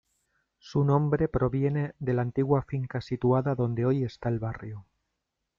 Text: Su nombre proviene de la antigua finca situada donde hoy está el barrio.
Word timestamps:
Su 0.57 0.83
nombre 0.83 1.27
proviene 1.27 1.93
de 1.99 2.15
la 2.15 2.23
antigua 2.23 2.63
finca 2.63 3.01
situada 3.01 3.53
donde 3.53 3.85
hoy 3.85 4.03
está 4.03 4.29
el 4.29 4.39
barrio. 4.39 4.87